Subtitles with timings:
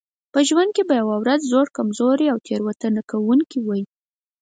[0.33, 3.81] په ژوند کې به یوه ورځ زوړ کمزوری او تېروتنه کوونکی وئ.